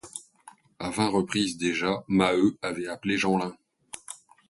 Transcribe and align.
À 0.79 0.89
vingt 0.89 1.09
reprises 1.11 1.57
déjà, 1.59 2.03
Maheu 2.07 2.57
avait 2.63 2.87
appelé 2.87 3.19
Jeanlin. 3.19 3.55